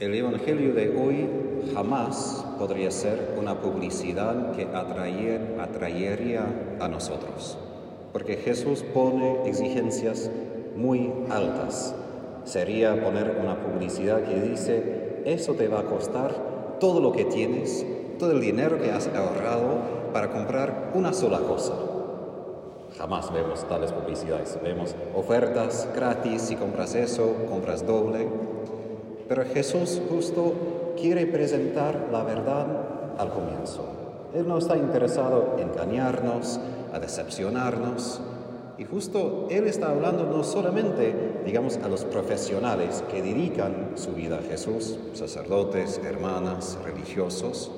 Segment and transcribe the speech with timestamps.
[0.00, 1.28] El Evangelio de hoy
[1.74, 6.46] jamás podría ser una publicidad que atraería
[6.80, 7.58] a nosotros,
[8.10, 10.30] porque Jesús pone exigencias
[10.74, 11.94] muy altas.
[12.44, 17.84] Sería poner una publicidad que dice, eso te va a costar todo lo que tienes,
[18.18, 19.82] todo el dinero que has ahorrado
[20.14, 21.74] para comprar una sola cosa.
[22.96, 24.58] Jamás vemos tales publicidades.
[24.62, 28.26] Vemos ofertas gratis si compras eso, compras doble.
[29.30, 32.66] Pero Jesús justo quiere presentar la verdad
[33.16, 33.84] al comienzo.
[34.34, 36.58] Él no está interesado en engañarnos,
[36.92, 38.20] a decepcionarnos.
[38.76, 41.14] Y justo Él está hablando no solamente,
[41.46, 47.70] digamos, a los profesionales que dedican su vida a Jesús, sacerdotes, hermanas, religiosos,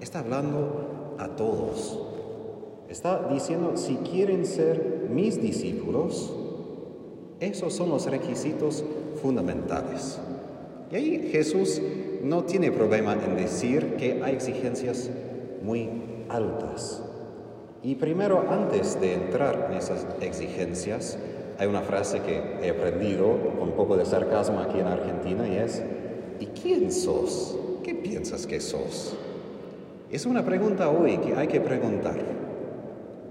[0.00, 1.98] está hablando a todos.
[2.88, 6.32] Está diciendo, si quieren ser mis discípulos,
[7.40, 8.82] esos son los requisitos
[9.20, 10.18] fundamentales.
[10.90, 11.80] Y ahí Jesús
[12.22, 15.10] no tiene problema en decir que hay exigencias
[15.62, 15.88] muy
[16.28, 17.02] altas.
[17.82, 21.18] Y primero, antes de entrar en esas exigencias,
[21.58, 25.56] hay una frase que he aprendido con un poco de sarcasmo aquí en Argentina y
[25.56, 25.82] es,
[26.40, 27.56] ¿y quién sos?
[27.82, 29.16] ¿Qué piensas que sos?
[30.10, 32.16] Es una pregunta hoy que hay que preguntar.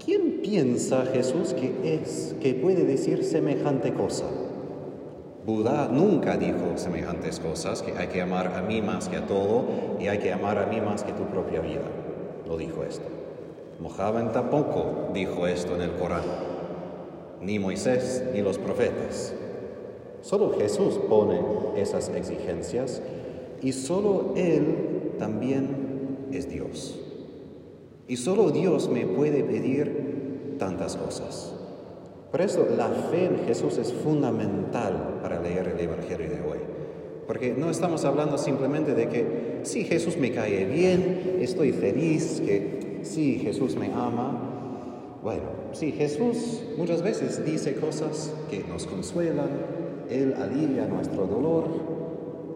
[0.04, 4.26] ¿Quién piensa Jesús que es, que puede decir semejante cosa?
[5.48, 9.64] Buda nunca dijo semejantes cosas, que hay que amar a mí más que a todo
[9.98, 11.88] y hay que amar a mí más que tu propia vida.
[12.46, 13.06] No dijo esto.
[13.80, 16.20] Mohammed tampoco dijo esto en el Corán.
[17.40, 19.32] Ni Moisés ni los profetas.
[20.20, 21.40] Solo Jesús pone
[21.78, 23.00] esas exigencias
[23.62, 27.00] y solo Él también es Dios.
[28.06, 31.54] Y solo Dios me puede pedir tantas cosas.
[32.30, 36.58] Por eso la fe en Jesús es fundamental leer el Evangelio de hoy.
[37.26, 43.00] Porque no estamos hablando simplemente de que si Jesús me cae bien, estoy feliz, que
[43.02, 45.18] si Jesús me ama.
[45.22, 45.42] Bueno,
[45.72, 49.50] sí, Jesús muchas veces dice cosas que nos consuelan,
[50.08, 51.64] Él alivia nuestro dolor,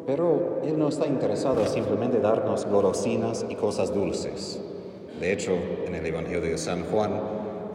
[0.07, 4.61] pero Él no está interesado simplemente darnos golosinas y cosas dulces.
[5.21, 5.53] De hecho,
[5.87, 7.13] en el Evangelio de San Juan,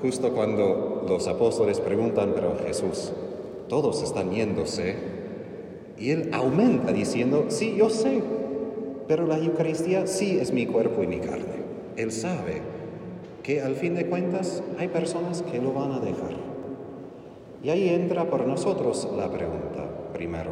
[0.02, 3.12] justo cuando los apóstoles preguntan, pero Jesús,
[3.70, 4.96] todos están yéndose,
[5.98, 8.22] y Él aumenta diciendo, sí, yo sé,
[9.08, 11.58] pero la Eucaristía sí es mi cuerpo y mi carne.
[11.96, 12.62] Él sabe
[13.42, 16.36] que al fin de cuentas hay personas que lo van a dejar.
[17.64, 20.52] Y ahí entra por nosotros la pregunta, primero,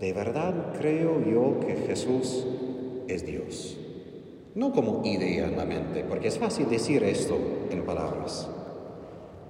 [0.00, 2.46] ¿De verdad creo yo que Jesús
[3.08, 3.78] es Dios?
[4.54, 7.38] No como idea en la mente, porque es fácil decir esto
[7.70, 8.46] en palabras.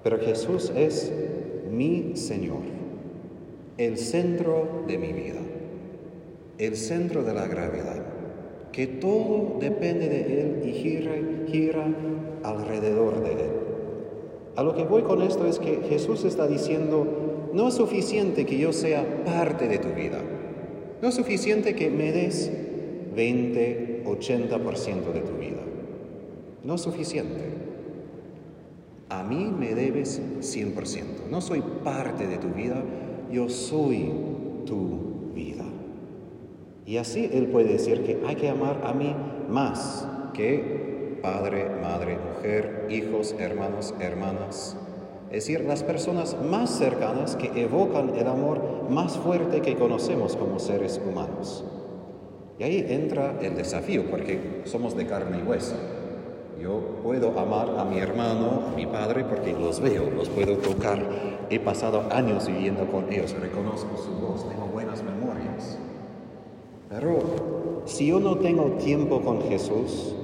[0.05, 1.13] Pero Jesús es
[1.77, 2.63] mi Señor,
[3.79, 5.41] el centro de mi vida,
[6.59, 8.03] el centro de la gravedad,
[8.73, 11.13] que todo depende de Él y gira,
[11.49, 11.87] gira
[12.43, 13.51] alrededor de Él.
[14.57, 18.59] A lo que voy con esto es que Jesús está diciendo, no es suficiente que
[18.59, 20.21] yo sea parte de tu vida,
[21.03, 22.51] no es suficiente que me des
[23.15, 25.63] 20, 80% de tu vida.
[26.65, 27.66] No es suficiente.
[29.09, 31.29] A mí me debes 100%.
[31.31, 32.83] No soy parte de tu vida,
[33.31, 34.13] yo soy
[34.67, 35.65] tu vida.
[36.85, 39.15] Y así Él puede decir que hay que amar a mí
[39.49, 44.77] más que padre, madre, mujer, hijos, hermanos, hermanas,
[45.31, 50.61] es decir, las personas más cercanas que evocan el amor más fuerte que conocemos como
[50.61, 51.65] seres humanos.
[52.59, 55.75] Y ahí entra el desafío, porque somos de carne y hueso.
[56.61, 60.99] Yo puedo amar a mi hermano, a mi padre, porque los veo, los puedo tocar.
[61.51, 65.79] He pasado años viviendo con ellos, reconozco su voz, tengo buenas memorias.
[66.89, 70.15] Pero si yo no tengo tiempo con Jesús,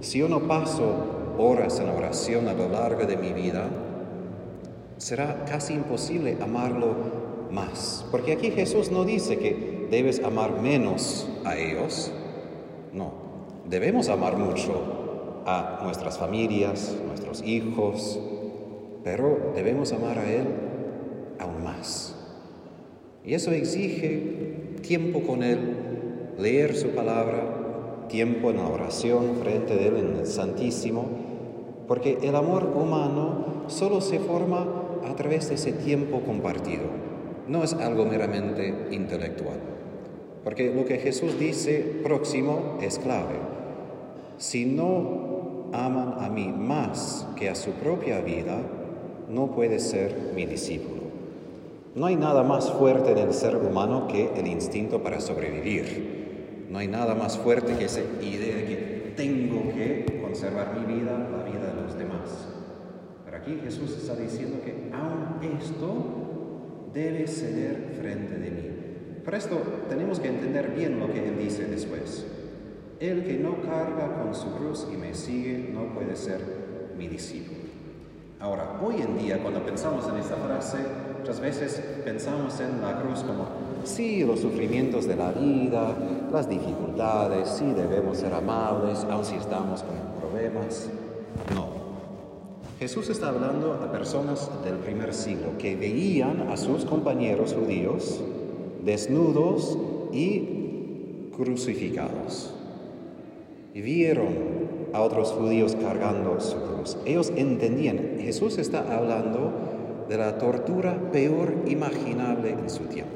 [0.00, 3.68] si yo no paso horas en oración a lo largo de mi vida,
[4.96, 6.94] será casi imposible amarlo
[7.50, 8.06] más.
[8.12, 12.12] Porque aquí Jesús no dice que debes amar menos a ellos.
[12.92, 13.12] No,
[13.68, 15.03] debemos amar mucho
[15.46, 18.18] a nuestras familias, nuestros hijos,
[19.02, 20.46] pero debemos amar a Él
[21.38, 22.14] aún más.
[23.24, 25.58] Y eso exige tiempo con Él,
[26.38, 31.06] leer su palabra, tiempo en la oración frente a Él en el Santísimo,
[31.88, 34.66] porque el amor humano solo se forma
[35.06, 36.84] a través de ese tiempo compartido.
[37.48, 39.58] No es algo meramente intelectual.
[40.42, 43.36] Porque lo que Jesús dice próximo es clave.
[44.38, 45.33] Si no
[45.74, 48.58] aman a mí más que a su propia vida,
[49.28, 51.02] no puede ser mi discípulo.
[51.94, 56.66] No hay nada más fuerte en el ser humano que el instinto para sobrevivir.
[56.70, 61.12] No hay nada más fuerte que esa idea de que tengo que conservar mi vida,
[61.30, 62.48] la vida de los demás.
[63.24, 68.70] Pero aquí Jesús está diciendo que aún esto debe ceder frente de mí.
[69.24, 72.26] Por esto tenemos que entender bien lo que Él dice después.
[73.00, 76.40] El que no carga con su cruz y me sigue no puede ser
[76.96, 77.58] mi discípulo.
[78.40, 80.78] Ahora, hoy en día cuando pensamos en esta frase,
[81.18, 83.46] muchas veces pensamos en la cruz como,
[83.84, 85.96] sí, los sufrimientos de la vida,
[86.32, 90.88] las dificultades, sí debemos ser amables, aun si estamos con problemas.
[91.54, 91.66] No.
[92.78, 98.20] Jesús está hablando a personas del primer siglo que veían a sus compañeros judíos
[98.84, 99.78] desnudos
[100.12, 102.53] y crucificados.
[103.74, 104.28] Y vieron
[104.92, 106.96] a otros judíos cargando su cruz.
[107.04, 109.50] Ellos entendían, Jesús está hablando
[110.08, 113.10] de la tortura peor imaginable en su tiempo.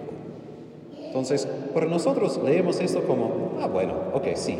[1.06, 4.58] Entonces, por nosotros leemos esto como, ah, bueno, ok, sí.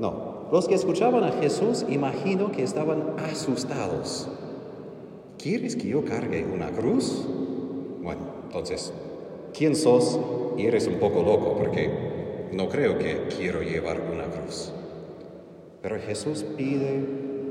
[0.00, 4.28] No, los que escuchaban a Jesús imagino que estaban asustados.
[5.38, 7.24] ¿Quieres que yo cargue una cruz?
[8.02, 8.92] Bueno, entonces,
[9.56, 10.18] ¿quién sos?
[10.58, 14.72] Y eres un poco loco porque no creo que quiero llevar una cruz.
[15.82, 17.00] Pero Jesús pide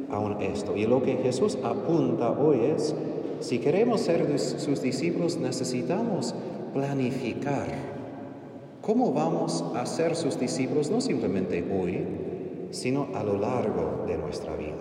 [0.10, 0.76] aún esto.
[0.76, 2.96] Y lo que Jesús apunta hoy es,
[3.42, 6.34] si queremos ser sus discípulos, necesitamos
[6.74, 7.68] planificar
[8.82, 12.06] cómo vamos a ser sus discípulos, no simplemente hoy,
[12.72, 14.76] sino a lo largo de nuestra vida.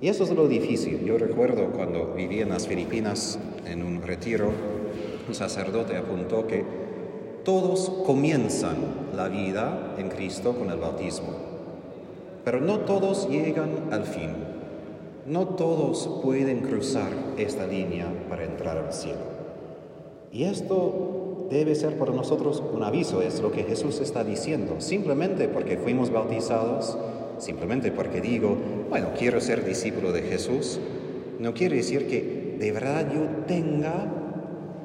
[0.00, 1.04] Y eso es lo difícil.
[1.04, 4.50] Yo recuerdo cuando viví en las Filipinas en un retiro,
[5.26, 6.64] un sacerdote apuntó que
[7.44, 8.76] todos comienzan
[9.16, 11.57] la vida en Cristo con el bautismo.
[12.48, 14.30] Pero no todos llegan al fin.
[15.26, 19.20] No todos pueden cruzar esta línea para entrar al cielo.
[20.32, 24.76] Y esto debe ser para nosotros un aviso, es lo que Jesús está diciendo.
[24.78, 26.96] Simplemente porque fuimos bautizados,
[27.36, 28.56] simplemente porque digo,
[28.88, 30.80] bueno, quiero ser discípulo de Jesús,
[31.38, 34.10] no quiere decir que de verdad yo tenga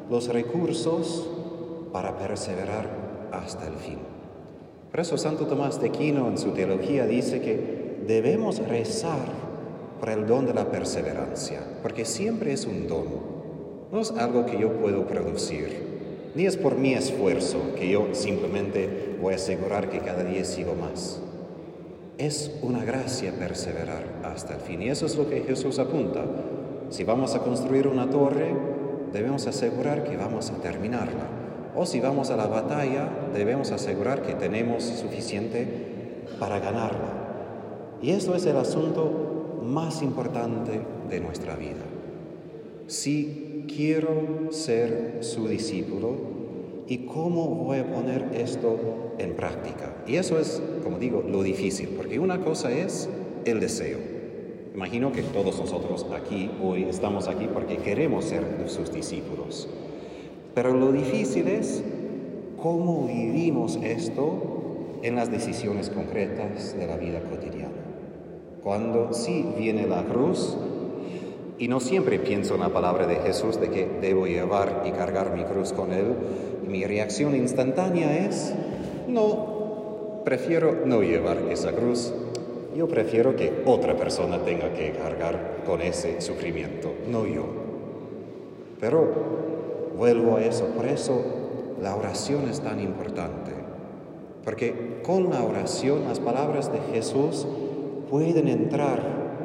[0.10, 1.30] los recursos
[1.94, 4.13] para perseverar hasta el fin.
[4.94, 9.26] Por eso Santo Tomás de Aquino en su teología dice que debemos rezar
[10.00, 13.08] por el don de la perseverancia, porque siempre es un don,
[13.92, 19.18] no es algo que yo puedo producir, ni es por mi esfuerzo que yo simplemente
[19.20, 21.20] voy a asegurar que cada día sigo más.
[22.20, 26.24] Es una gracia perseverar hasta el fin y eso es lo que Jesús apunta.
[26.92, 28.56] Si vamos a construir una torre,
[29.12, 31.43] debemos asegurar que vamos a terminarla
[31.76, 35.68] o si vamos a la batalla, debemos asegurar que tenemos suficiente
[36.40, 37.24] para ganarla.
[38.02, 41.84] Y esto es el asunto más importante de nuestra vida.
[42.88, 46.18] Si quiero ser su discípulo,
[46.88, 49.96] ¿y cómo voy a poner esto en práctica?
[50.06, 53.10] Y eso es, como digo, lo difícil, porque una cosa es
[53.46, 54.00] el deseo.
[54.76, 59.70] Imagino que todos nosotros aquí hoy estamos aquí porque queremos ser sus discípulos.
[60.54, 61.84] Pero lo difícil es
[62.62, 67.74] cómo vivimos esto en las decisiones concretas de la vida cotidiana.
[68.64, 70.56] Cuando sí viene la cruz,
[71.58, 75.36] y no siempre pienso en la palabra de Jesús de que debo llevar y cargar
[75.36, 76.16] mi cruz con Él,
[76.68, 78.54] mi reacción instantánea es,
[79.08, 82.14] no, prefiero no llevar esa cruz,
[82.76, 87.46] yo prefiero que otra persona tenga que cargar con ese sufrimiento, no yo.
[88.80, 89.43] Pero
[89.98, 90.66] vuelvo a eso.
[90.68, 91.22] Por eso
[91.82, 93.52] la oración es tan importante.
[94.44, 97.48] Porque con la oración las palabras de Jesús
[98.10, 99.00] pueden entrar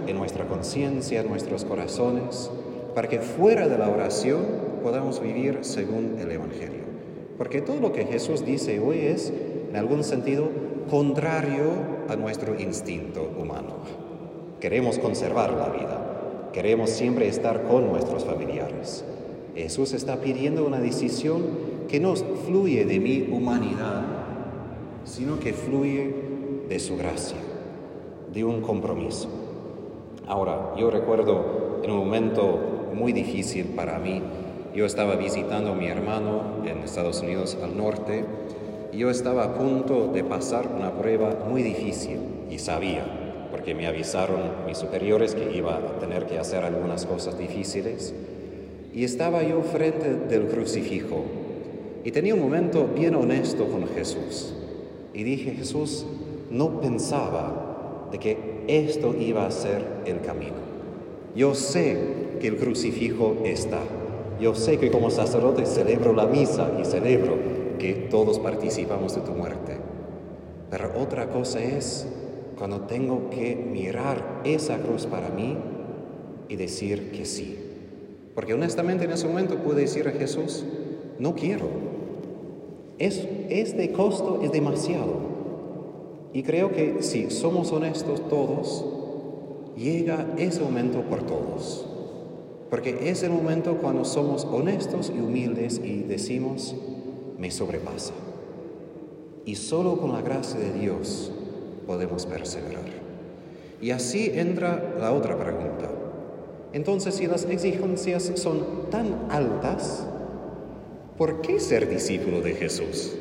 [0.07, 2.50] en nuestra conciencia, en nuestros corazones,
[2.95, 4.45] para que fuera de la oración
[4.83, 6.88] podamos vivir según el Evangelio.
[7.37, 9.33] Porque todo lo que Jesús dice hoy es,
[9.71, 10.49] en algún sentido,
[10.90, 11.71] contrario
[12.09, 13.75] a nuestro instinto humano.
[14.61, 19.05] Queremos conservar la vida, queremos siempre estar con nuestros familiares.
[19.59, 21.43] Jesús está pidiendo una decisión
[21.88, 24.03] que no fluye de mi humanidad,
[25.05, 26.15] sino que fluye
[26.69, 27.38] de su gracia,
[28.33, 29.29] de un compromiso.
[30.29, 32.57] Ahora, yo recuerdo en un momento
[32.95, 34.23] muy difícil para mí,
[34.77, 38.25] yo estaba visitando a mi hermano en Estados Unidos al norte
[38.93, 43.05] y yo estaba a punto de pasar una prueba muy difícil y sabía,
[43.50, 44.38] porque me avisaron
[44.69, 48.15] mis superiores que iba a tener que hacer algunas cosas difíciles
[48.95, 51.25] y estaba yo frente del crucifijo
[52.04, 54.54] y tenía un momento bien honesto con Jesús.
[55.12, 56.07] Y dije, Jesús,
[56.50, 60.57] no pensaba de que esto iba a ser el camino.
[61.35, 61.99] Yo sé
[62.40, 63.80] que el crucifijo está,
[64.40, 67.37] Yo sé que como sacerdote celebro la misa y celebro
[67.80, 69.76] que todos participamos de tu muerte.
[70.71, 72.07] Pero otra cosa es
[72.57, 75.57] cuando tengo que mirar esa cruz para mí
[76.49, 77.68] y decir que sí.
[78.38, 80.64] Porque honestamente en ese momento puedo decir a Jesús,
[81.18, 81.66] no quiero.
[83.00, 85.16] Es, es de costo, es demasiado.
[86.33, 88.85] Y creo que si somos honestos todos,
[89.76, 91.85] llega ese momento por todos.
[92.71, 96.76] Porque es el momento cuando somos honestos y humildes y decimos,
[97.40, 98.14] me sobrepasa.
[99.47, 101.33] Y solo con la gracia de Dios
[101.88, 102.87] podemos perseverar.
[103.80, 105.98] Y así entra la otra pregunta.
[106.73, 110.07] Entonces, si las exigencias son tan altas,
[111.17, 113.15] ¿por qué ser discípulo de Jesús?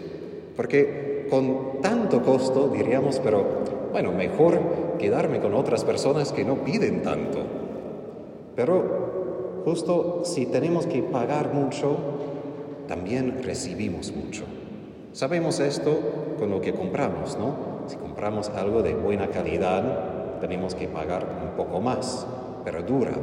[0.55, 3.45] Porque con tanto costo diríamos, pero
[3.91, 4.59] bueno, mejor
[4.99, 7.39] quedarme con otras personas que no piden tanto.
[8.55, 11.97] Pero justo si tenemos que pagar mucho,
[12.87, 14.43] también recibimos mucho.
[15.13, 15.97] Sabemos esto
[16.37, 17.55] con lo que compramos, ¿no?
[17.87, 22.27] Si compramos algo de buena calidad, tenemos que pagar un poco más,
[22.67, 23.13] pero dura.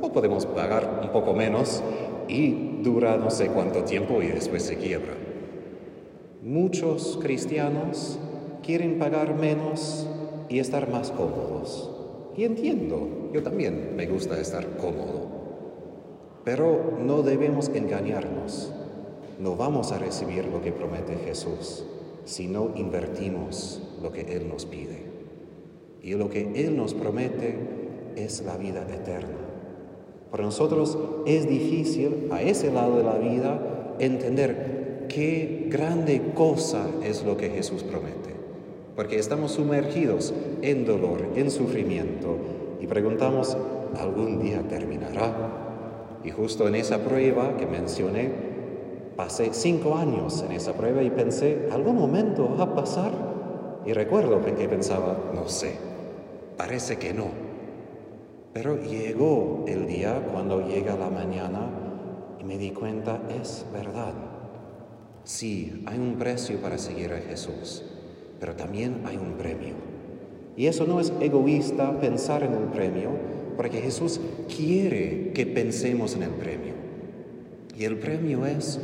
[0.00, 1.82] O podemos pagar un poco menos
[2.26, 5.12] y dura no sé cuánto tiempo y después se quiebra.
[6.42, 8.18] Muchos cristianos
[8.62, 10.06] quieren pagar menos
[10.48, 11.90] y estar más cómodos.
[12.34, 15.28] Y entiendo, yo también me gusta estar cómodo.
[16.44, 18.72] Pero no debemos engañarnos.
[19.38, 21.84] No vamos a recibir lo que promete Jesús
[22.24, 25.02] si no invertimos lo que Él nos pide.
[26.02, 27.77] Y lo que Él nos promete
[28.24, 29.36] es la vida eterna.
[30.30, 37.24] Para nosotros es difícil a ese lado de la vida entender qué grande cosa es
[37.24, 38.28] lo que Jesús promete
[38.98, 42.36] porque estamos sumergidos en dolor, en sufrimiento,
[42.80, 43.56] y preguntamos,
[43.96, 46.18] ¿algún día terminará?
[46.24, 48.32] Y justo en esa prueba que mencioné,
[49.14, 53.12] pasé cinco años en esa prueba y pensé, ¿algún momento va a pasar?
[53.86, 55.76] Y recuerdo que pensaba, no sé,
[56.56, 57.47] parece que no.
[58.58, 61.70] Pero llegó el día cuando llega la mañana
[62.40, 64.14] y me di cuenta, es verdad.
[65.24, 67.84] Sí, hay un precio para seguir a Jesús
[68.40, 69.74] pero también hay un premio.
[70.56, 73.10] Y eso no es egoísta pensar en el premio,
[73.56, 74.20] porque Jesús
[74.54, 76.74] quiere que pensemos en el premio.
[77.76, 78.80] Y el premio es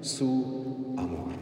[0.00, 1.34] su amor.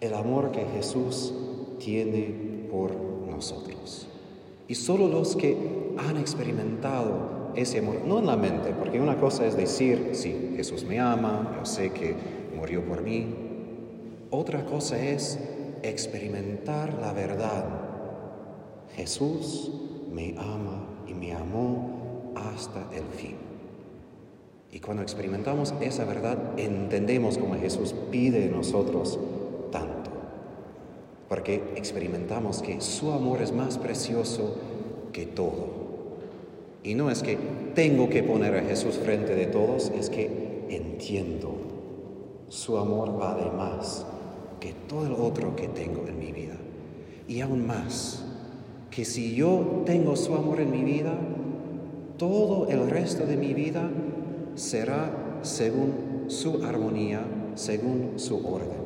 [0.00, 1.32] El amor que Jesús
[1.78, 4.08] tiene por nosotros.
[4.68, 5.56] Y solo los que
[6.08, 10.84] han experimentado ese amor, no en la mente, porque una cosa es decir, sí, Jesús
[10.84, 12.14] me ama, yo sé que
[12.56, 13.26] murió por mí.
[14.30, 15.38] Otra cosa es
[15.82, 17.64] experimentar la verdad.
[18.94, 19.72] Jesús
[20.12, 23.36] me ama y me amó hasta el fin.
[24.72, 29.18] Y cuando experimentamos esa verdad, entendemos como Jesús pide de nosotros
[29.72, 30.10] tanto.
[31.28, 34.56] Porque experimentamos que su amor es más precioso
[35.12, 35.79] que todo.
[36.82, 37.36] Y no es que
[37.74, 41.54] tengo que poner a Jesús frente de todos, es que entiendo.
[42.48, 44.06] Su amor vale más
[44.58, 46.56] que todo el otro que tengo en mi vida.
[47.28, 48.24] Y aún más,
[48.90, 51.12] que si yo tengo su amor en mi vida,
[52.16, 53.88] todo el resto de mi vida
[54.54, 57.22] será según su armonía,
[57.54, 58.80] según su orden.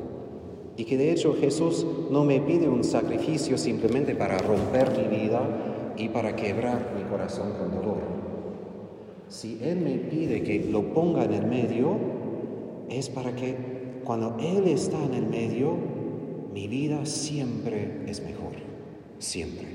[0.77, 5.41] Y que de hecho Jesús no me pide un sacrificio simplemente para romper mi vida
[5.97, 8.01] y para quebrar mi corazón con dolor.
[9.27, 11.97] Si Él me pide que lo ponga en el medio,
[12.89, 13.55] es para que
[14.03, 15.75] cuando Él está en el medio,
[16.53, 18.53] mi vida siempre es mejor,
[19.19, 19.67] siempre.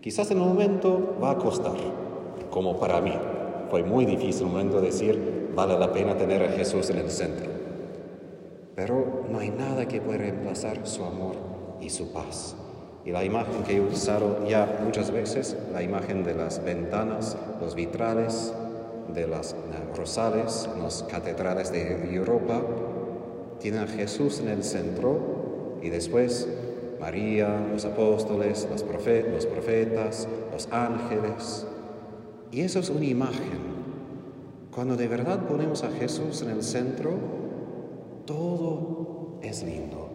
[0.00, 1.76] Quizás en un momento va a costar,
[2.50, 3.12] como para mí.
[3.70, 7.50] Fue muy difícil un momento decir, vale la pena tener a Jesús en el centro.
[8.74, 11.34] Pero no hay nada que pueda reemplazar su amor
[11.80, 12.56] y su paz.
[13.04, 17.74] Y la imagen que he usado ya muchas veces, la imagen de las ventanas, los
[17.74, 18.52] vitrales,
[19.14, 19.54] de las
[19.96, 22.62] rosales, las catedrales de Europa,
[23.58, 26.48] tienen a Jesús en el centro y después
[27.00, 31.66] María, los apóstoles, los, los profetas, los ángeles.
[32.52, 33.80] Y eso es una imagen.
[34.74, 37.12] Cuando de verdad ponemos a Jesús en el centro,
[38.26, 40.09] todo es lindo.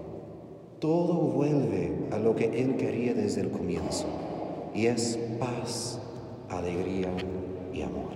[0.79, 4.05] Todo vuelve a lo que Él quería desde el comienzo.
[4.73, 5.99] Y es paz,
[6.49, 7.09] alegría
[7.73, 8.15] y amor.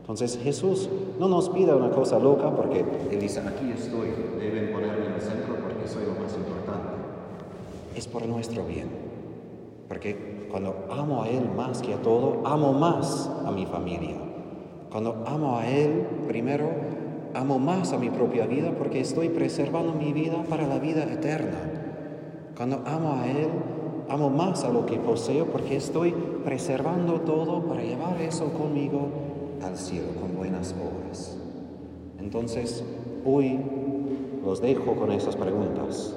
[0.00, 5.06] Entonces Jesús no nos pide una cosa loca porque Él dice, aquí estoy, deben ponerme
[5.06, 6.90] en el centro porque soy lo más importante.
[7.96, 8.88] Es por nuestro bien.
[9.88, 14.16] Porque cuando amo a Él más que a todo, amo más a mi familia.
[14.90, 16.68] Cuando amo a Él, primero,
[17.34, 21.58] amo más a mi propia vida porque estoy preservando mi vida para la vida eterna.
[22.56, 23.48] Cuando amo a Él,
[24.08, 29.08] amo más a lo que poseo porque estoy preservando todo para llevar eso conmigo
[29.62, 31.38] al cielo con buenas obras.
[32.18, 32.84] Entonces,
[33.24, 33.58] hoy
[34.44, 36.14] los dejo con esas preguntas.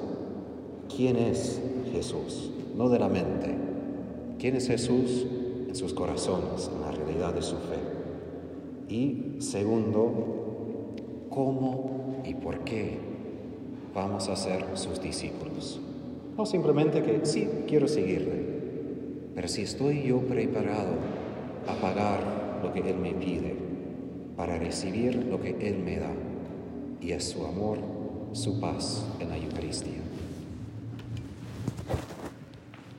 [0.94, 1.60] ¿Quién es
[1.92, 2.50] Jesús?
[2.76, 3.54] No de la mente.
[4.38, 5.26] ¿Quién es Jesús
[5.68, 7.78] en sus corazones, en la realidad de su fe?
[8.88, 10.45] Y segundo,
[11.36, 12.96] ¿cómo y por qué
[13.94, 15.78] vamos a ser sus discípulos?
[16.34, 18.42] No simplemente que sí, quiero seguirle,
[19.34, 20.94] pero si estoy yo preparado
[21.68, 23.54] a pagar lo que Él me pide,
[24.34, 26.12] para recibir lo que Él me da,
[27.02, 27.78] y es su amor,
[28.32, 30.00] su paz en la Eucaristía.